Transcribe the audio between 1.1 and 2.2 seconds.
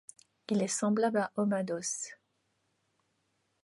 à Homados.